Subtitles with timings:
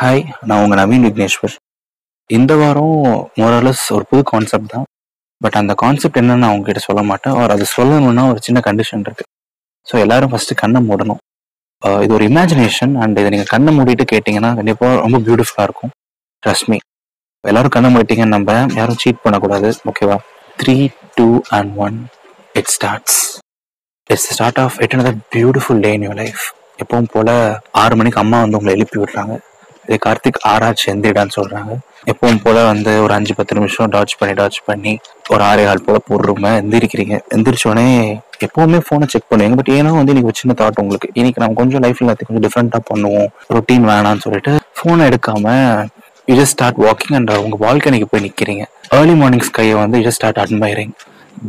[0.00, 1.54] Hi நான் உங்கள் நவீன் விக்னேஸ்வர்.
[2.30, 2.94] இந்த வாரம்
[3.40, 4.86] மோரலஸ் ஒரு புது கான்செப்ட் தான்.
[5.44, 7.34] பட் அந்த கான்செப்ட் என்னன்னு நான் உங்ககிட்ட சொல்ல மாட்டேன்.
[7.38, 9.24] அவர் அது சொல்லணும்னா ஒரு சின்ன கண்டிஷன் இருக்கு.
[9.88, 11.20] ஸோ எல்லாரும் ஃபர்ஸ்ட் கண்ணை மூடணும்.
[11.82, 15.92] Uh, இது ஒரு இமேஜினேஷன் அண்ட் இதை நீங்கள் கண்ணை மூடிட்டு கேட்டிங்கன்னா கண்டிப்பாக ரொம்ப பியூட்டிஃபுல்லாக இருக்கும்.
[16.42, 16.78] ரஷ்மி
[17.44, 19.70] எல்லாரும் கண்ணை மூடிட்டீங்கன்னு நம்ப யாரும் சீட் பண்ணக்கூடாது.
[19.90, 20.18] ஓகேவா
[20.62, 20.78] three
[21.18, 21.28] two
[21.58, 21.96] and one
[22.54, 23.20] it starts
[24.10, 26.42] it's start of it another beautiful day in your life
[26.82, 27.30] எப்பவும் போல
[27.84, 29.34] ஆறு மணிக்கு அம்மா வந்து உங்களை எழுப்பி விடுறாங்க.
[29.88, 31.72] இது கார்த்திக் ஆராய்ச்சி எந்திரிடான்னு சொல்றாங்க.
[32.10, 34.92] எப்பவும் போல வந்து ஒரு அஞ்சு பத்து நிமிஷம் டாச் பண்ணி டாச் பண்ணி
[35.32, 37.16] ஒரு ஆறே கால் போல போடுறோமே எந்திரிக்கிறீங்க.
[37.36, 37.88] எந்திரிச்ச உடனே
[38.46, 41.10] எப்பவுமே ஃபோனை செக் பண்ணுவீங்க பட் ஏன்னா வந்து இன்னைக்கு ஒரு சின்ன தாட் உங்களுக்கு.
[41.18, 43.30] இன்னைக்கு நம்ம கொஞ்சம் லைஃப்ல எல்லாத்தையும் கொஞ்சம் டிஃப்ரெண்டா பண்ணுவோம்.
[43.56, 45.54] ரொட்டீன் வேணாம்னு சொல்லிட்டு ஃபோனை எடுக்காம
[46.30, 48.64] you just start walking and உங்க பால்கனிக்கு போய் நிக்கிறீங்க.
[48.98, 50.92] ஏர்லி மார்னிங் ஸ்கையை வந்து யூ ஜஸ்ட் ஸ்டார்ட் அட்மைரிங்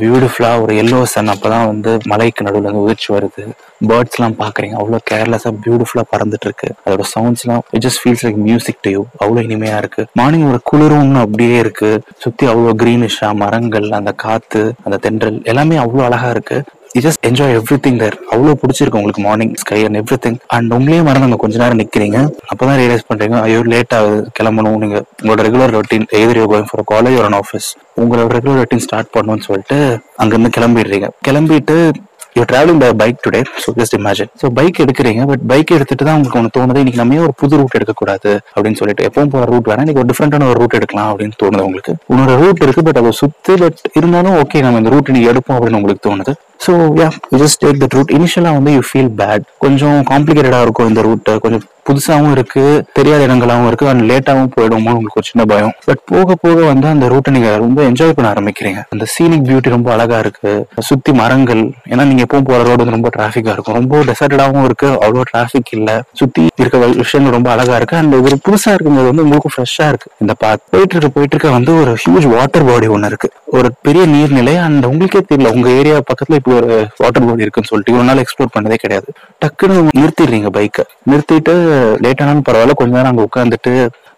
[0.02, 3.44] பியூட்டிஃபுல்லா ஒரு எல்லோ சன் அப்பதான் வந்து மலைக்கு நடுவில் வந்து உதிர்ச்சி வருது.
[3.90, 6.70] பேர்ட்ஸ் எல்லாம் பாக்குறீங்க அவ்வளோ கேர்லெஸ்ஸா பியூட்டிஃபுல்லா பறந்துட்டு இருக்கு.
[6.86, 10.04] அதோட சவுண்ட்ஸ் எல்லாம் it just feels like music to you அவ்வளோ இனிமையா இருக்கு.
[10.20, 11.92] மார்னிங் ஒரு குளிரும் அப்படியே இருக்கு.
[12.26, 16.60] சுத்தி அவ்வளோ கிரீனிஷா மரங்கள் அந்த காத்து அந்த தென்றல் எல்லாமே அவ்வளோ அழகா இருக்கு.
[16.96, 17.56] You just enjoy
[17.86, 21.80] everything there அவ்வளோ பிடிச்சிருக்கு உங்களுக்கு morning sky and everything and உங்களையே மறந்து அங்கே கொஞ்ச நேரம்
[21.82, 22.18] நிற்கிறீங்க
[22.52, 24.78] அப்பதான் ரியலைஸ் பண்றீங்க ஐயோ லேட் ஆகுது கிளம்பணும்.
[24.84, 27.70] நீங்க உங்களோட regular routine either you going for college or office
[28.02, 29.78] உங்களோட ரெகுலர் ரொட்டீன் ஸ்டார்ட் பண்ணணும்னு சொல்லிட்டு
[30.24, 31.10] அங்கிருந்து கிளம்பிடுறீங்க.
[31.30, 31.78] கிளம்பிட்டு
[32.38, 36.16] you travelling by bike today so just imagine so bike எடுக்கிறீங்க பட் பைக் எடுத்துட்டு தான்
[36.18, 36.82] உங்களுக்கு ஒன்று தோணுது.
[36.84, 40.48] இன்னைக்கு நம்ம ஒரு புது ரூட் எடுக்கக்கூடாது அப்படின்னு சொல்லிட்டு எப்பவும் போகிற ரூட் வேணா இன்னைக்கு ஒரு டிஃப்ரெண்டான
[40.52, 41.94] ஒரு ரூட் எடுக்கலாம் அப்படின்னு தோணுது உங்களுக்கு.
[42.14, 45.80] உன்னோட ரூட் இருக்கு பட் அதை சுத்து பட் இருந்தாலும் ஓகே நம்ம இந்த ரூட் இன்னைக்கு எடுப்போம் அப்படின்னு
[45.82, 46.34] உங்களுக்கு தோணுது.
[46.66, 47.08] So ya
[47.42, 51.64] just take that route இனிஷியலாக வந்து யூ ஃபீல் பேட் கொஞ்சம் காம்ப்ளிகேட்டடாக இருக்கும் இந்த ரூட் கொஞ்சம்
[51.90, 53.88] புதுசாகவும் இருக்கு தெரியாத இடங்களாகவும் இருக்கு.
[53.88, 55.74] அண்ட் லேட்டாகவும் போயிடுமோ உங்களுக்கு ஒரு சின்ன பயம்.
[55.86, 58.84] பட் போக போக வந்து அந்த ரூட்டை நீங்க ரொம்ப என்ஜாய் பண்ண ஆரம்பிக்கிறீங்க.
[58.90, 60.68] அந்த சீனிக் பியூட்டி ரொம்ப அழகா இருக்கு.
[60.80, 63.76] சுத்தி மரங்கள் ஏன்னா நீங்க எப்பவும் போற ரோடு வந்து ரொம்ப டிராஃபிக்கா இருக்கும்.
[63.76, 64.88] ரொம்ப டெசர்டடாகவும் இருக்கு.
[64.88, 66.02] அவ்வளோ டிராஃபிக் இல்ல.
[66.14, 67.98] சுத்தி இருக்க விஷயங்கள் ரொம்ப அழகா இருக்கு.
[67.98, 70.12] அண்ட் ஒரு புதுசா இருக்கும்போது வந்து உங்களுக்கு ஃப்ரெஷ்ஷா இருக்கு.
[70.20, 73.30] இந்த பாத் போயிட்டு இருக்க போயிட்டு இருக்க வந்து ஒரு ஹியூஜ் வாட்டர் பாடி ஒன்று இருக்கு.
[73.58, 76.70] ஒரு பெரிய நீர்நிலை அண்ட் உங்களுக்கே தெரியல உங்க ஏரியா பக்கத்துல இப்படி ஒரு
[77.02, 79.10] வாட்டர் பாடி இருக்குன்னு சொல்லிட்டு ஒரு நாள் எக்ஸ்ப்ளோர் பண்ணதே கிடையாது.
[79.44, 81.54] டக்குன்னு நிறுத்திடுறீங்க பைக்கை நிறுத்திட்டு
[82.06, 83.74] லேட் ஆனாலும் பரவாயில்ல கொஞ்ச நேரம் அங்க உட்காந்துட்டு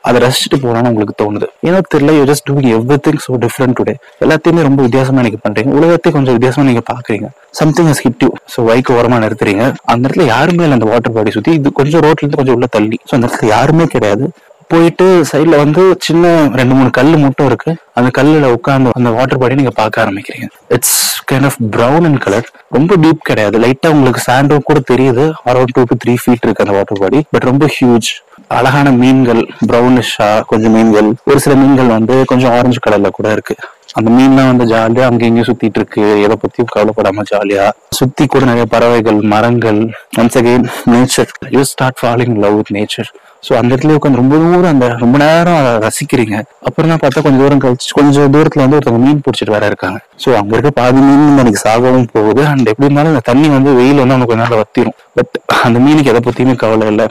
[0.07, 1.47] அதை ரசிச்சுட்டு போகலாம்னு உங்களுக்கு தோணுது.
[1.67, 2.71] ஏன்னா தெரியல you just doing
[3.05, 3.93] everything so different today
[4.23, 5.71] எல்லாத்தையுமே ரொம்ப வித்தியாசமா நீங்க பண்றீங்க.
[5.79, 7.27] உலகத்தை கொஞ்சம் வித்தியாசமா நீங்க பாக்குறீங்க.
[7.59, 9.63] Something has hit you so bike ஓரமா நிறுத்துறீங்க.
[9.91, 11.53] அந்த இடத்துல யாருமே இல்லை அந்த வாட்டர் பாடி சுத்தி.
[11.59, 12.99] இது கொஞ்சம் ரோட்ல இருந்து கொஞ்சம் உள்ள தள்ளி.
[13.07, 14.27] ஸோ அந்த இடத்துல யாருமே கிடையாது.
[14.67, 17.71] போயிட்டு சைடுல வந்து சின்ன ரெண்டு மூணு கல் மட்டும் இருக்கு.
[17.93, 20.47] அந்த கல்லுல உட்காந்து அந்த வாட்டர் பாடி நீங்க பார்க்க ஆரம்பிக்கிறீங்க.
[20.67, 20.97] It's
[21.31, 23.59] kind of brown and colour ரொம்ப டீப் கிடையாது.
[23.59, 25.25] லைட்டா உங்களுக்கு சாண்டும் கூட தெரியுது.
[25.45, 28.09] Around two to three feet இருக்கு அந்த வாட்டர் பாடி பட் ரொம்ப ஹியூஜ்
[28.47, 31.07] அழகான மீன்கள் ப்ரௌனிஷா கொஞ்சம் மீன்கள்.
[31.25, 33.55] ஒரு சில மீன்கள் வந்து கொஞ்சம் ஆரஞ்சு கலர்ல கூட இருக்கு.
[33.95, 36.05] அந்த மீன்லாம் வந்து ஜாலியா அங்க இங்கேயும் சுத்திட்டு இருக்கு.
[36.25, 37.65] எதை பத்தியும் கவலைப்படாம ஜாலியா
[37.99, 39.79] சுத்தி கூட நிறைய பறவைகள் மரங்கள்
[40.21, 43.09] once again nature you start falling love with nature
[43.47, 46.35] so அந்த இடத்துல உட்காந்து ரொம்ப தூரம் அந்த ரொம்ப நேரம் அதை ரசிக்கிறீங்க.
[46.67, 49.99] அப்புறம் தான் பார்த்தா கொஞ்சம் தூரம் கழிச்சு கொஞ்சம் தூரத்துல வந்து ஒருத்தவங்க மீன் பிடிச்சிட்டு வேற இருக்காங்க.
[50.23, 52.41] ஸோ அங்க இருக்க பாதி மீன் எனக்கு சாகவும் போகுது.
[52.51, 54.97] அண்ட் எப்படி இருந்தாலும் அந்த தண்ணி வந்து வெயில் வந்து அவனுக்கு கொஞ்ச நேரம் வத்திரும்.
[55.19, 55.35] பட்
[55.67, 57.07] அந்த மீனுக்கு எதை பத்தியுமே கவலை இல்லை.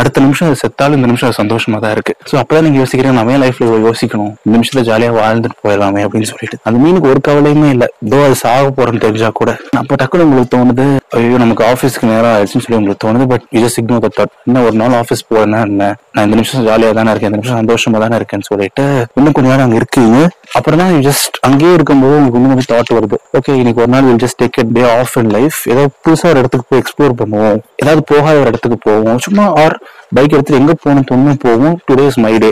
[0.00, 2.12] அடுத்த நிமிஷம் அது செத்தாலும் இந்த நிமிஷம் அது சந்தோஷமா தான் இருக்கு.
[2.30, 4.32] ஸோ அப்பதான் நீங்க யோசிக்கிறேன் நம்ம ஏன் லைஃப்ல யோசிக்கணும்?
[4.44, 6.58] இந்த நிமிஷத்துல ஜாலியா வாழ்ந்துட்டு போயிடலாமே அப்படின்னு சொல்லிட்டு.
[6.68, 7.88] அந்த மீனுக்கு ஒரு கவலையுமே இல்லை.
[8.06, 9.50] இதோ அது சாக போறோம்னு தெரிஞ்சா கூட.
[9.82, 10.86] அப்ப டக்குனு உங்களுக்கு தோணுது
[11.18, 14.76] ஐயோ நமக்கு ஆஃபீஸ்க்கு நேரம் ஆயிடுச்சுன்னு சொல்லி உங்களுக்கு தோணுது பட் இது சிக்னல் தட் தாட் இன்னும் ஒரு
[14.82, 15.88] நாள் ஆஃபீஸ் போறேன்னா என்ன?
[16.14, 18.84] நான் இந்த நிமிஷம் ஜாலியா தானே இருக்கேன் இந்த நிமிஷம் சந்தோஷமா தானே இருக்கேன்னு சொல்லிட்டு
[19.18, 20.18] இன்னும் கொஞ்ச நேரம் அங்க இருக்கீங்க.
[20.58, 23.18] அப்புறம் தான் ஜஸ்ட் அங்கேயே இருக்கும்போது உங்களுக்கு இன்னும் கொஞ்சம் தாட் வருது.
[23.38, 26.66] ஓகே இன்னைக்கு ஒரு நாள் will just take day off in life ஏதாவது புதுசாக ஒரு இடத்துக்கு
[26.70, 27.58] போய் எக்ஸ்ப்ளோர் பண்ணுவோம்.
[27.82, 29.20] ஏதாவது போகாத ஒரு இடத்துக்கு போவோம்.
[29.26, 29.76] சும்மா ஆர்
[30.16, 32.50] பைக் எடுத்துட்டு எங்க போகணும் தோணும் போவோம் டூ டேஸ் மை டே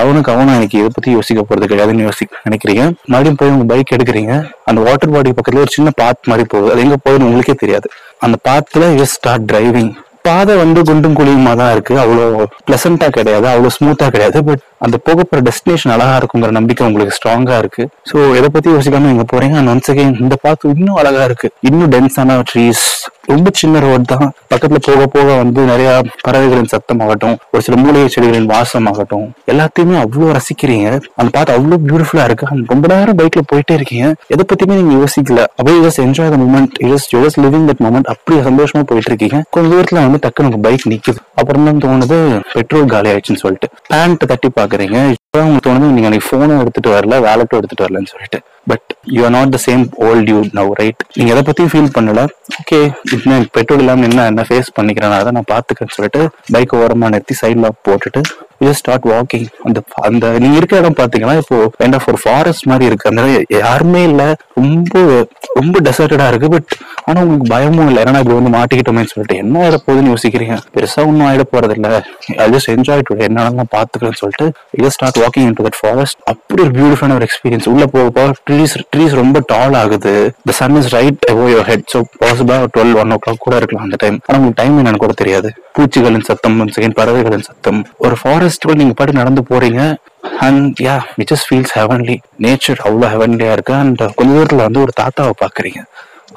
[0.00, 2.82] எவனுக்கு அவனும் எனக்கு இதை பத்தி யோசிக்க போறது கிடையாதுன்னு யோசிக்க நினைக்கிறீங்க.
[3.12, 4.34] மறுபடியும் போய் உங்க பைக் எடுக்கிறீங்க.
[4.70, 6.72] அந்த வாட்டர் பாடி பக்கத்துல ஒரு சின்ன பாத் மாதிரி போகுது.
[6.72, 7.88] அது எங்க போகுதுன்னு உங்களுக்கே தெரியாது.
[8.26, 9.92] அந்த பாத்துல யூ ஸ்டார்ட் டிரைவிங்
[10.26, 11.94] பாதை வந்து குண்டும் குழியுமா தான் இருக்கு.
[12.02, 12.24] அவ்வளோ
[12.66, 13.46] பிளசண்டா கிடையாது.
[13.52, 14.40] அவ்வளோ ஸ்மூத்தா கிடையாது.
[14.48, 17.84] பட் அந்த போக போற டெஸ்டினேஷன் அழகா இருக்குங்கிற நம்பிக்கை உங்களுக்கு ஸ்ட்ராங்கா இருக்கு.
[18.10, 19.56] ஸோ இதை பத்தி யோசிக்காம இங்க போறீங்க?
[19.60, 21.50] அண்ட் ஒன்ஸ் அகைன் இந்த பாத்து இன்னும் அழகா இருக்கு.
[21.70, 22.84] இன்னும் டென்ஸான ட்ரீஸ்
[23.24, 24.32] ரொம்ப சின்ன ரோடு தான்.
[24.50, 29.96] பக்கத்துல போக போக வந்து நிறைய பறவைகளின் சத்தம் ஆகட்டும் ஒரு சில மூலிகை செடிகளின் வாசம் ஆகட்டும் எல்லாத்தையுமே
[30.00, 30.88] அவ்வளவு ரசிக்கிறீங்க.
[31.16, 32.46] அந்த பார்த்து அவ்வளவு பியூட்டிஃபுல்லா இருக்கு.
[32.66, 34.14] ரொம்ப நேரம் பைக்ல போயிட்டே இருக்கீங்க.
[34.28, 35.44] எதை பத்தியுமே நீங்க யோசிக்கல.
[35.56, 39.42] அப்படியே just enjoy the moment just just living that moment அப்படி சந்தோஷமா போயிட்டு இருக்கீங்க.
[39.50, 41.16] கொஞ்ச தூரத்துல வந்து டக்குனு உங்க பைக் நிக்குது.
[41.34, 43.68] அப்புறம் தான் தோணுது பெட்ரோல் காலி ஆயிடுச்சுன்னு சொல்லிட்டு.
[43.88, 44.98] பேண்ட் தட்டி பாக்குறீங்க.
[45.16, 48.40] இப்போ உங்களுக்கு தோணுது நீங்க அன்னைக்கு போனும் எடுத்துட்டு வரல வேலட்டும் எடுத்துட்டு வரலன்னு சொல்லிட்டு.
[48.66, 52.20] But you are not the same old you now right நீங்க எதை பத்தியும் ஃபீல் பண்ணல.
[52.60, 52.78] ஓகே
[53.12, 56.22] இது பெட்ரோல் இல்லாமல் என்ன என்ன ஃபேஸ் பண்ணிக்கிறேன் அதை நான் பார்த்துக்கன்னு சொல்லிட்டு
[56.52, 58.22] பைக் ஓரமா நிறுத்தி சைட்ல போட்டுட்டு
[58.66, 59.78] ஜஸ்ட் ஸ்டார்ட் வாக்கிங் அந்த
[60.08, 63.10] அந்த நீங்க இருக்க இடம் பாத்தீங்கன்னா இப்போ கைண்ட் ஆஃப் ஒரு ஃபாரஸ்ட் மாதிரி இருக்கு.
[63.12, 63.22] அந்த
[63.60, 64.22] யாருமே இல்ல.
[64.60, 64.94] ரொம்ப
[65.58, 66.50] ரொம்ப டெசர்டடா இருக்கு.
[66.54, 66.68] பட்
[67.08, 68.00] ஆனா உங்களுக்கு பயமும் இல்லை.
[68.04, 70.56] ஏன்னா இப்படி வந்து மாட்டிக்கிட்டோமே சொல்லிட்டு என்ன ஆயிட போகுதுன்னு யோசிக்கிறீங்க?
[70.74, 71.88] பெருசா ஒன்றும் ஆயிட போறது இல்ல
[72.44, 74.46] ஐ ஜஸ்ட் என்ஜாய் டுடே என்ன பாத்துக்கிறேன்னு சொல்லிட்டு
[74.84, 78.34] just start walking in to that forest அப்படி ஒரு பியூட்டிஃபுல்லான ஒரு எக்ஸ்பீரியன்ஸ் உள்ள போக போக
[78.50, 80.14] ட்ரீஸ் ட்ரீஸ் ரொம்ப டால் ஆகுது.
[80.48, 83.86] The sun is right above your head so பாசிபிளா twelve one o'clock கூட இருக்கலாம்
[83.88, 85.50] அந்த டைம் ஆனா உங்களுக்கு டைம் என்னன்னு கூட தெரியாது.
[85.76, 87.78] பூச்சிகளின் சத்தம் செகண்ட் பறவைகளின் சத்தம்.
[88.04, 89.82] ஒரு ஃபாரஸ்ட் ஃபெஸ்டிவல் நீங்க பாட்டு நடந்து போறீங்க.
[90.38, 93.74] And ya it just feels heavenly nature அவ்வளோ ஹெவன்லியா இருக்கு.
[93.74, 95.80] அண்ட் கொஞ்ச தூரத்தில் வந்து ஒரு தாத்தாவை பாக்குறீங்க.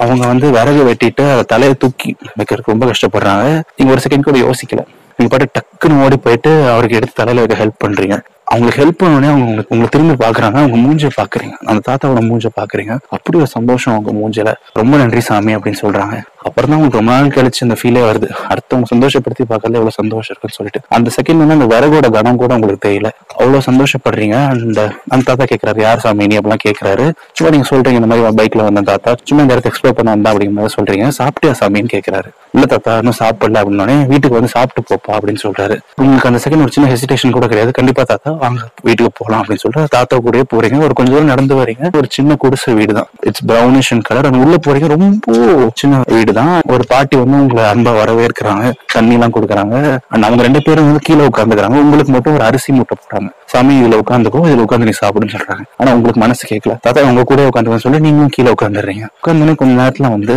[0.03, 3.61] அவங்க வந்து விறகு வெட்டிட்டு அதை தலையை தூக்கி வைக்கிறதுக்கு ரொம்ப கஷ்டப்படுறாங்க.
[3.77, 4.83] நீங்க ஒரு செகண்ட் கூட யோசிக்கல.
[5.17, 8.15] நீங்க பாட்டு டக் டக்குன்னு ஓடி போயிட்டு அவருக்கு எடுத்து தலையில வைக்க ஹெல்ப் பண்றீங்க.
[8.53, 12.93] அவங்களுக்கு ஹெல்ப் பண்ணோடனே அவங்க உங்களுக்கு உங்களை திரும்பி பாக்குறாங்க அவங்க மூஞ்ச பாக்குறீங்க அந்த தாத்தாவோட மூஞ்ச பாக்குறீங்க
[13.15, 14.49] அப்படி ஒரு சந்தோஷம் அவங்க மூஞ்சில.
[14.79, 16.15] ரொம்ப நன்றி சாமி அப்படின்னு சொல்றாங்க.
[16.47, 18.27] அப்புறம் தான் உங்களுக்கு ரொம்ப நாள் கழிச்சு அந்த ஃபீலே வருது.
[18.51, 20.81] அடுத்தவங்க சந்தோஷப்படுத்தி பார்க்கறது எவ்வளவு சந்தோஷம் இருக்குன்னு சொல்லிட்டு.
[20.97, 23.11] அந்த செகண்ட் வந்து அந்த விறகோட கனம் கூட உங்களுக்கு தெரியல.
[23.39, 24.37] அவ்வளவு சந்தோஷப்படுறீங்க.
[24.53, 24.79] அந்த
[25.13, 26.27] அந்த தாத்தா கேட்கறாரு யார் சாமி?
[26.31, 27.07] நீ அப்படிலாம் கேட்கறாரு
[27.37, 29.13] சும்மா நீங்க சொல்றீங்க இந்த மாதிரி பைக்ல வந்த தாத்தா.
[29.23, 31.07] சும்மா இந்த இடத்த எக்ஸ்ப்ளோர் பண்ண வந்தா அப்படிங்கிற மாதிரி சொல்றீங்க.
[31.21, 35.74] சாப்பிட்டியா சாமின்னு கேட்கறாரு இல்ல தாத்தா இன்னும் சாப்பிடல அப்படின்னோடனே வீட்டுக்கு வந்து சாப்பிட்டு போப்பா அப்படின்னு சொல்றாரு.
[36.01, 37.71] உங்களுக்கு அந்த செகண்ட் ஒரு சின்ன ஹெசிடேஷன் கூட கிடையாது.
[37.79, 40.79] கண்டிப்பா தாத்தா வாங்க வீட்டுக்கு போகலாம் அப்படின்னு சொல்லிட்டு தாத்தா கூடயே போறீங்க.
[40.87, 41.83] ஒரு கொஞ்ச தூரம் நடந்து வரீங்க.
[41.99, 46.53] ஒரு சின்ன குடிசை வீடு தான் இட்ஸ் பிரௌனிஷ் கலர் அங்க உள்ள போறீங்க ரொம்ப சின்ன வீடு தான்
[46.75, 48.65] ஒரு பாட்டி வந்து உங்களை அன்பா வரவேற்கிறாங்க.
[48.95, 49.75] தண்ணி எல்லாம் கொடுக்குறாங்க.
[50.13, 53.97] அண்ட் அவங்க ரெண்டு பேரும் வந்து கீழே உட்காந்துக்கிறாங்க உங்களுக்கு மட்டும் ஒரு அரிசி மூட்டை போடுறாங்க சாமி இதுல
[54.03, 55.63] உட்காந்துக்கோ இதுல உட்காந்து நீ சாப்பிடுன்னு சொல்றாங்க.
[55.79, 59.05] ஆனா உங்களுக்கு மனசு கேட்கல தாத்தா உங்க கூட உட்காந்துக்கன்னு சொல்லி நீங்களும் கீழே உட்காந்துடுறீங்க.
[59.19, 60.35] உட்காந்துன்னு கொஞ்ச நேரத்துல வந்து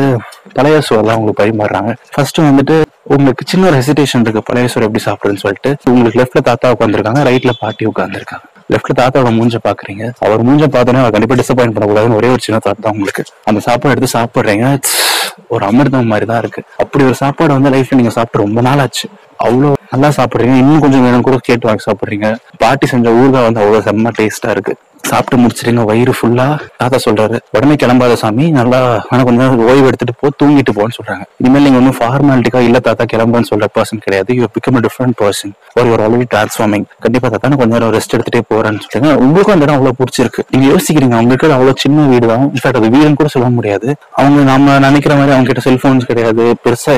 [0.59, 2.77] பழைய சோறுலாம் உங்களுக்கு பரிமாறுறாங்க ஃபர்ஸ்ட் வந்துட்டு
[3.17, 4.43] உங்களுக்கு சின்ன ஒரு ஹெசிடேஷன் இருக்கு.
[4.49, 8.45] பழைய சோறு எப்படி சாப்பிடுன்னு சொல்லிட்டு உங்களுக்கு லெஃப்ட்ல தாத்தா உட்காந்துருக்காங்க ரைட்ல பாட்டி உட்காந்துருக்காங்க.
[8.73, 10.05] லெஃப்ட்ல தாத்தாவோட மூஞ்ச பாக்குறீங்க.
[10.25, 13.23] அவர் மூஞ்ச பார்த்தோன்னே அவர் கண்டிப்பா டிசப்பாயின் பண்ணக்கூடாதுன்னு ஒரே ஒரு சின்ன தாத்தா தான் உங்களுக்கு.
[13.51, 14.67] அந்த சாப்பாடு எடுத்து சாப்பிடுறீங்க
[15.55, 16.63] ஒரு அமிர்தம் மாதிரி தான் இருக்கு.
[16.83, 19.07] அப்படி ஒரு சாப்பாடு வந்து லைஃப்ல நீங்க சாப்பிட்டு ரொம்ப நாள் ஆச்சு.
[19.47, 20.57] அவ்வளோ நல்லா சாப்பிட்றீங்க?
[20.57, 22.29] இன்னும் கொஞ்சம் வேணும் கூட கேட்டு வாங்கி சாப்பிட்றீங்க.
[22.59, 24.75] பாட்டி செஞ்ச ஊறுகாய் வந்து அவ்வளோ செம்ம டேஸ்டா இருக்கு.
[25.11, 26.47] சாப்பிட்டு முடிச்சிருங்க வயிறு ஃபுல்லா
[26.81, 31.25] தாத்தா சொல்றாரு உடனே கிளம்பாத சாமி நல்லா ஆனா கொஞ்ச நேரம் ஓய்வு எடுத்துட்டு போ தூங்கிட்டு போன்னு சொல்றாங்க.
[31.41, 34.37] இனிமேல் நீங்க ஒன்றும் ஃபார்மாலிட்டிக்கா இல்ல தாத்தா கிளம்புன்னு சொல்ற பர்சன் கிடையாது.
[34.39, 38.43] யூ பிகம் டிஃப்ரெண்ட் பர்சன் ஒரு ஒரு ஆல்ரெடி டிரான்ஸ்ஃபார்மிங் கண்டிப்பா தாத்தா நான் கொஞ்ச நேரம் ரெஸ்ட் எடுத்துட்டே
[38.53, 40.45] போறேன்னு சொல்றாங்க உங்களுக்கும் அந்த இடம் அவ்வளவு பிடிச்சிருக்கு.
[40.55, 42.47] நீங்க யோசிக்கிறீங்க அவங்களுக்கு அவ்வளவு சின்ன வீடு தான்.
[42.55, 43.89] இன்ஃபேக்ட் அது வீடுன்னு கூட சொல்ல முடியாது.
[44.21, 46.47] அவங்க நம்ம நினைக்கிற மாதிரி அவங்க கிட்ட செல்போன்ஸ் கிடையாது.
[46.65, 46.95] பெருசா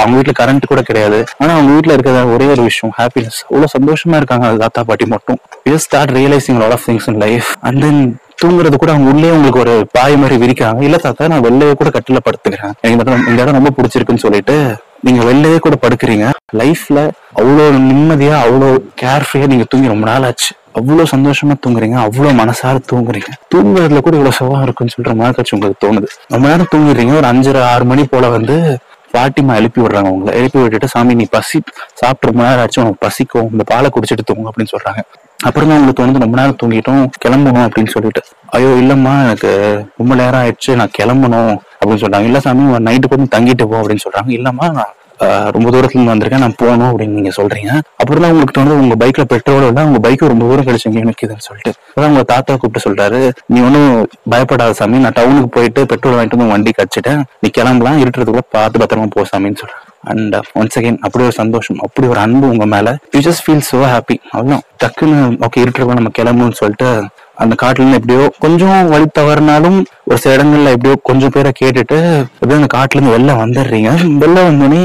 [0.00, 1.20] அவங்க வீட்டுல கரண்ட் கூட கிடையாது.
[1.40, 5.40] ஆனா அவங்க வீட்டுல இருக்கிற ஒரே ஒரு விஷயம் ஹாப்பினஸ் அவ்வளவு சந்தோஷமா இருக்காங்க தாத்தா பாட்டி மட்டும்.
[5.70, 9.58] You start realising lot of things in life and then தூங்குறது கூட அவங்க உள்ளே உங்களுக்கு
[9.58, 10.82] ஒரு பாய் மாதிரி விரிக்கிறாங்க.
[10.82, 12.72] இல்ல தாத்தா நான் வெளியே கூட கட்டில படுத்துக்கிறேன்.
[12.80, 16.30] எனக்கு இந்த இடம் இந்த இடம் ரொம்ப பிடிச்சிருக்குன்னு சொல்லிட்டு நீங்க வெளிலவே கூட படுக்கிறீங்க.
[16.56, 20.54] லைஃப்ல அவ்வளவு நிம்மதியா அவ்வளவு கேர்ஃப்ரீயா நீங்க தூங்கி ரொம்ப நாள் ஆச்சு.
[20.72, 21.94] அவ்வளவு சந்தோஷமா தூங்குறீங்க.
[21.94, 23.30] அவ்வளவு மனசார தூங்குறீங்க.
[23.54, 26.06] தூங்குறதுல கூட இவ்வளவு சுகம் இருக்குன்னு சொல்ற மாதிரி உங்களுக்கு தோணுது.
[26.28, 28.78] ரொம்ப நேரம் தூங்கிடுறீங்க ஒரு அஞ்சரை ஆறு மணி போல வந்து
[29.12, 30.38] பாட்டிமா எழுப்பி விடுறாங்க உங்களை.
[30.38, 31.62] எழுப்பி விட்டுட்டு சாமி நீ பசி
[31.94, 32.80] சாப்பிட்டு ரொம்ப நேரம் ஆச்சு.
[32.80, 33.48] உனக்கு பசிக்கும்.
[33.52, 35.02] இந்த பாலை குடிச்சிட்டு தூங்கும் அப்படின்னு சொல்றாங்க.
[35.48, 38.22] அப்புறமா அவங்களுக்கு உங்களுக்கு ரொம்ப நேரம் தூங்கிட்டோம் கிளம்பணும் அப்படின்னு சொல்லிட்டு.
[38.56, 39.50] ஐயோ இல்லம்மா எனக்கு
[40.00, 42.28] ரொம்ப நேரம் ஆயிடுச்சு நான் கிளம்பணும் அப்படின்னு சொல்றாங்க.
[42.30, 44.32] இல்ல சாமி நைட்டு போய் தங்கிட்டு போ அப்படின்னு சொல்றாங்க.
[44.38, 44.66] இல்லம்மா
[45.54, 47.70] ரொம்ப தூரத்துல இருந்து வந்திருக்கேன் நான் போகணும் அப்படின்னு நீங்க சொல்றீங்க.
[48.00, 51.46] அப்புறம் தான் உங்களுக்கு தோணுது உங்க பைக்ல பெட்ரோல் இல்ல உங்க பைக் ரொம்ப தூரம் கழிச்சு எங்க நிக்குதுன்னு
[51.48, 51.72] சொல்லிட்டு.
[51.94, 53.20] அதான் உங்க தாத்தா கூப்பிட்டு சொல்றாரு
[53.54, 53.92] நீ ஒன்றும்
[54.34, 59.12] பயப்படாத சாமி நான் டவுனுக்கு போயிட்டு பெட்ரோல் வாங்கிட்டு வந்து வண்டி கடிச்சிட்டேன் நீ கிளம்பலாம் இருட்டுறதுக்குள்ள பார்த்து பத்திரமா
[59.16, 62.88] போ சாமின்னு சொல்றேன் அண்ட் ஒன்ஸ் அகைன் அப்படி ஒரு சந்தோஷம் அப்படி ஒரு அன்பு உங்க மேல.
[63.14, 66.90] You just feel so happy அவ்வளோ டக்குன்னு ஓகே இருட்டுறப்ப நம்ம கிளம்புன்னு சொல்லிட்டு
[67.42, 69.76] அந்த காட்டுல இருந்து எப்படியோ கொஞ்சம் வழி தவறினாலும்
[70.08, 71.98] ஒரு சில இடங்கள்ல எப்படியோ கொஞ்சம் பேரை கேட்டுட்டு
[72.40, 73.90] எப்படியோ அந்த காட்டுல இருந்து வெளில வந்துடுறீங்க.
[74.22, 74.82] வெளில வந்தோடனே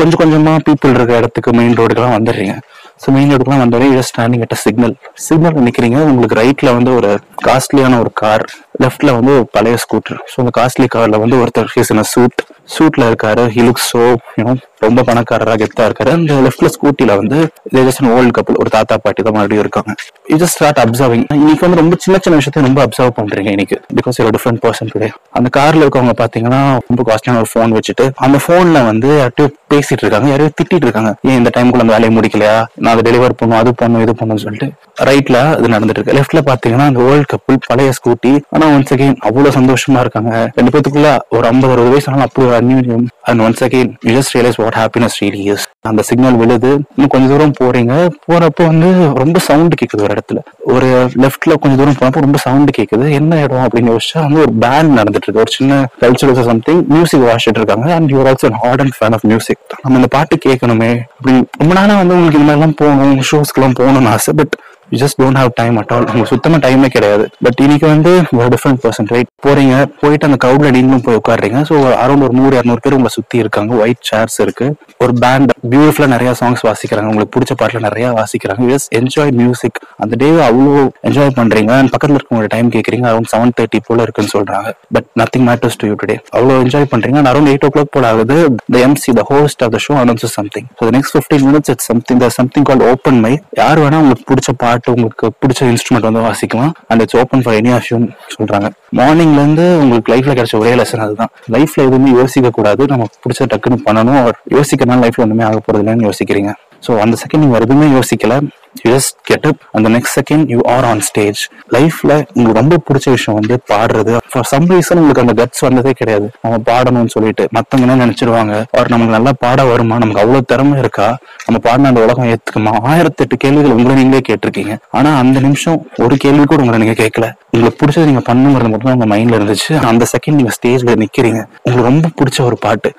[0.00, 2.54] கொஞ்சம் கொஞ்சமா பீப்புள் இருக்கிற இடத்துக்கு மெயின் ரோடுக்கெல்லாம் வந்துடுறீங்க.
[3.02, 4.94] ஸோ மெயின் ரோடுக்குலாம் வந்தோடனே just standing at signal
[5.26, 5.98] signal நிக்கிறீங்க.
[6.10, 7.10] உங்களுக்கு ரைட்ல வந்து ஒரு
[7.46, 8.44] காஸ்ட்லியான ஒரு கார்
[8.84, 12.40] லெஃப்ட்ல வந்து ஒரு பழைய ஸ்கூட்டர் ஸோ அந்த காஸ்ட்லி கார்ல வந்து ஒருத்தர் ஹீஸ் இன் சூட்
[12.74, 13.44] சூட்ல இருக்காரு.
[13.54, 14.02] ஹி லுக் சோ
[14.38, 14.52] யூனோ
[14.84, 16.10] ரொம்ப பணக்காரரா கெத்தா இருக்காரு.
[16.16, 17.38] அந்த லெஃப்ட்ல ஸ்கூட்டில வந்து
[17.86, 19.90] ஜஸ்ட் ஓல்டு கப்பல் ஒரு தாத்தா பாட்டி தான் மறுபடியும் இருக்காங்க.
[20.30, 23.78] யூ ஜஸ்ட் ஸ்டார்ட் அப்சர்விங் இன்னைக்கு வந்து ரொம்ப சின்ன சின்ன விஷயத்தையும் ரொம்ப அப்சர்வ் பண்றீங்க இன்னைக்கு.
[23.98, 25.08] பிகாஸ் ஒரு டிஃப்ரெண்ட் பர்சன் டுடே
[25.38, 26.60] அந்த கார்ல இருக்கவங்க பாத்தீங்கன்னா
[26.90, 30.28] ரொம்ப காஸ்ட்லியான ஒரு ஃபோன் வச்சுட்டு அந்த போன்ல வந்து யார்கிட்டயோ பேசிட்டு இருக்காங்க.
[30.32, 31.12] யாரையோ திட்டிட்டு இருக்காங்க.
[31.30, 32.56] ஏன் இந்த டைம்குள்ள அந்த வேலையை முடிக்கலையா?
[32.82, 34.68] நான் அதை டெலிவர் பண்ணும் அது பண்ணும் இது பண்ணும் சொல்லிட்டு.
[35.10, 36.16] ரைட்ல அது நடந்துட்டு இருக்கு.
[36.20, 40.50] லெஃப்ட்ல பாத்தீங்கன்னா அந்த வேர்ல்ட் கப்பல் பழைய ஸ்கூட்டி ஆனா ஒன்ஸ் அகைன் அவ்வளவு சந்தோஷமா இருக்காங்க.
[40.54, 43.06] ரெண்டு பேத்துக்குள்ள ஒரு ஐம்பது அறுபது வயசு ஆனாலும் அப்படி ஒரு அந்யூன்யம்.
[43.22, 46.70] And once again you just realise what happiness really is அந்த சிக்னல் விழுது.
[46.96, 47.94] இன்னும் கொஞ்ச தூரம் போறீங்க.
[48.30, 50.40] போறப்போ வந்து ரொம்ப சவுண்ட் கேக்குது ஒரு இடத்துல.
[50.74, 50.88] ஒரு
[51.22, 53.10] லெஃப்ட்ல கொஞ்ச தூரம் போனப்போ ரொம்ப சவுண்ட் கேக்குது.
[53.10, 55.44] என்ன இடம் அப்படின்னு யோசிச்சா வந்து ஒரு பேண்ட் நடந்துட்டு இருக்கு.
[55.44, 57.94] ஒரு சின்ன கல்ச்சரல்ஸ் சம்திங் மியூசிக் வாசிட்டு இருக்காங்க.
[57.94, 61.42] And your also hard fan of music நம்ம இந்த பாட்டு கேட்கணுமே அப்படின்னு.
[61.58, 64.34] ரொம்ப நாளா வந்து உங்களுக்கு இந்த மாதிரிலாம் போகணும் ஷோஸ்க்கு எல்லாம் போகணும்னு ஆசை.
[64.36, 64.54] But
[64.92, 67.24] you just don't have time at all உங்களுக்கு சுத்தமா டைமே கிடையாது.
[67.46, 71.74] பட் இன்னைக்கு வந்து ஒரு டிஃப்ரெண்ட் பர்சன் ரைட் போறீங்க போயிட்டு அந்த க்ரௌட்ல நீங்களும் போய் உட்காடுறீங்க ஸோ
[72.04, 73.70] அரௌண்ட் ஒரு நூறு இரநூறு பேர் உங்களை சுற்றி இருக்காங்க.
[73.82, 74.66] ஒயிட் சேர்ஸ் இருக்கு.
[75.04, 77.10] ஒரு பேண்ட் பியூட்டிஃபுல்லாக நிறைய சாங்ஸ் வாசிக்கிறாங்க.
[77.12, 78.62] உங்களுக்கு பிடிச்ச பாட்டில் நிறைய வாசிக்கிறாங்க.
[78.72, 81.72] யூஸ் என்ஜாய் மியூசிக் அந்த டே அவ்வளோ என்ஜாய் பண்றீங்க.
[81.80, 84.70] அண்ட் பக்கத்தில் இருக்கவங்களோட டைம் கேட்குறீங்க அரௌண்ட் செவன் தேர்ட்டி போல இருக்குன்னு சொல்றாங்க.
[84.96, 87.24] But nothing matters to you today அவ்வளோ என்ஜாய் பண்றீங்க.
[87.32, 88.38] அரௌண்ட் எயிட் ஓ கிளாக் போல ஆகுது.
[88.74, 92.22] The MC the host of the show announce something so next fifteen minutes it's something
[92.24, 96.72] the something call open mic யார் வேணா உங்களுக்கு பிடிச்ச பாட்டு உங்களுக்கு பிடிச்ச இன்ஸ்ட்ருமெண்ட் வந்து வாசிக்கலாம்.
[96.88, 97.98] And it's open for any of you
[98.38, 98.70] சொல்றாங்க.
[98.96, 101.30] மார்னிங்ல இருந்து உங்களுக்கு லைஃப்ல கிடைச்ச ஒரே லெசன் அதுதான்.
[101.48, 102.86] லைஃப்ல எதுவுமே யோசிக்க கூடாது.
[102.86, 104.32] நம்ம பிடிச்ச டக்குன்னு பண்ணணும்.
[104.50, 106.52] யோசிக்கிறனால லைஃப்ல ஒண்ணுமே ஆக போறது இல்லைன்னு யோசிக்கிறீங்க.
[106.86, 108.40] ஸோ அந்த செகண்ட் நீங்க எதுவுமே யோசிக்கல.
[108.88, 113.40] ஜஸ்ட் கெட் அப் அந்த next second you are on stage லைஃப்ல உங்களுக்கு ரொம்ப பிடிச்ச விஷயம்
[113.40, 114.16] வந்து பாடுறது.
[114.30, 116.30] ஃபார் சம் ரீசன் உங்களுக்கு அந்த கட்ஸ் வந்ததே கிடையாது.
[116.42, 118.64] நம்ம பாடணும்னு சொல்லிட்டு மத்தவங்க என்ன நினைச்சிருவாங்க?
[118.72, 119.98] அவர் நமக்கு நல்லா பாட வருமா?
[119.98, 121.18] நமக்கு அவ்வளவு திறமை இருக்கா?
[121.46, 122.82] நம்ம பாடின அந்த உலகம் ஏத்துக்குமா?
[122.82, 124.78] ஆயிரத்தி எட்டு கேள்விகள் உங்களை நீங்களே கேட்டிருக்கீங்க.
[124.90, 127.32] ஆனா அந்த நிமிஷம் ஒரு கேள்வி கூட உங்களை நீங்க கேட்கல.
[127.50, 129.84] உங்களுக்கு பிடிச்சது நீங்க பண்ணுங்கிறது மட்டும் தான் உங்க மைண்ட்ல இருந்துச்சு.
[129.84, 131.44] அந்த செகண்ட் நீங்க ஸ்டேஜ்ல நிக்கிறீங்க.
[131.62, 132.92] உங்களுக்கு ரொம்ப பிடிச்ச ஒரு பாட்டு.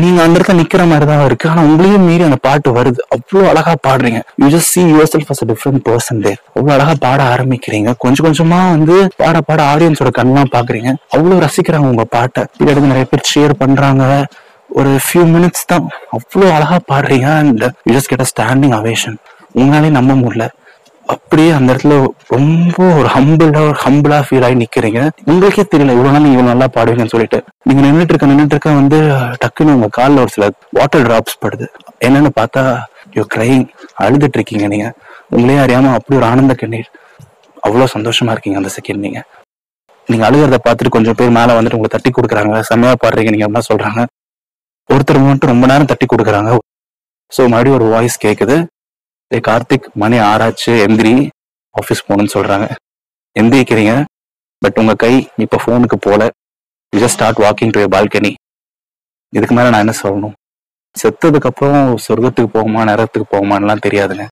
[0.00, 1.48] நீங்க அந்த இடத்துல நிக்கிற மாதிரி தான் இருக்கு.
[1.48, 3.00] ஆனா உங்களையும் மீறி அந்த பாட்டு வருது.
[3.08, 4.20] அவ்வளவு அழகா பாடுறீங்க.
[4.36, 4.80] You just see
[5.14, 7.92] yourself as different person there அவ்வளவு அழகா பாட ஆரம்பிக்கிறீங்க.
[7.98, 10.94] கொஞ்சம் கொஞ்சமா வந்து பாட பாட ஆடியன்ஸோட கண்ணெல்லாம் பாக்குறீங்க.
[11.08, 12.44] அவ்வளவு ரசிக்கிறாங்க உங்க பாட்டை.
[12.58, 14.26] பின்னாடி நிறைய பேர் ஷேர் பண்றாங்க.
[14.68, 15.88] ஒரு ஃபியூ மினிட்ஸ் தான்.
[16.10, 17.36] அவ்வளவு அழகா பாடுறீங்க.
[17.36, 19.16] And you just get a standing ovation
[19.58, 20.48] உங்களாலே நம்ப முடியல.
[21.12, 21.94] அப்படியே அந்த இடத்துல
[22.34, 25.00] ரொம்ப ஒரு ஹம்பிளா ஒரு ஹம்பிளா ஃபீல் ஆகி நிக்கிறீங்க.
[25.30, 27.38] உங்களுக்கே தெரியல இவ்வளவு நாள் நீங்க இவ்வளவு நல்லா பாடுவீங்கன்னு சொல்லிட்டு.
[27.68, 28.98] நீங்க நின்றுட்டு இருக்க நின்றுட்டு இருக்க வந்து
[29.42, 31.66] டக்குன்னு உங்க கால்ல ஒரு சில வாட்டர் டிராப்ஸ் படுது.
[32.06, 32.62] என்னன்னு பார்த்தா
[33.16, 33.64] யூ கிரைங்
[34.04, 34.88] அழுதுட்டு இருக்கீங்க நீங்க.
[35.36, 36.90] உங்களே அறியாம அப்படி ஒரு ஆனந்த கண்ணீர்.
[37.66, 39.20] அவ்வளவு சந்தோஷமா இருக்கீங்க அந்த செகண்ட் நீங்க.
[40.08, 42.60] நீங்க அழுகிறத பார்த்துட்டு கொஞ்சம் பேர் மேல வந்துட்டு உங்களை தட்டி கொடுக்குறாங்க.
[42.70, 44.02] செம்மையா பாடுறீங்க நீங்க என்ன சொல்றாங்க.
[44.90, 46.52] ஒருத்தர் மட்டும் ரொம்ப நேரம் தட்டி கொடுக்குறாங்க.
[47.32, 48.56] ஸோ மறுபடியும் ஒரு வாய்ஸ் கேட்குது
[49.34, 50.70] ஏ கார்த்திக் மணி ஆறாச்சு.
[50.70, 51.28] எந்திரி
[51.74, 52.74] ஆஃபீஸ் போகணும்னு சொல்றாங்க.
[53.40, 54.04] எந்திரிக்கிறீங்க.
[54.58, 56.30] பட் உங்க கை இப்போ ஃபோனுக்கு போல.
[56.90, 58.34] You just start walking to balcony
[59.28, 60.32] இதுக்கு மேலே நான் என்ன சொல்லணும்?
[60.96, 64.26] செத்ததுக்கு அப்புறம் சொர்க்கத்துக்கு போகுமா நரகத்துக்கு போகுமான்லாம் தெரியாதுங்க.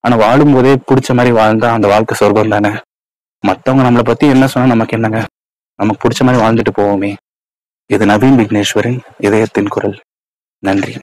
[0.00, 2.68] ஆனா வாழும்போதே பிடிச்ச மாதிரி வாழ்ந்தா அந்த வாழ்க்கை சொர்க்கம் தானே.
[3.46, 5.26] மற்றவங்க நம்மளை பத்தி என்ன சொன்னா நமக்கு என்னங்க?
[5.76, 7.16] நமக்கு பிடிச்ச மாதிரி வாழ்ந்துட்டு போவோமே.
[7.86, 10.00] இது நவீன் விக்னேஸ்வரின் இதயத்தின் குரல்.
[10.58, 10.98] நன்றி.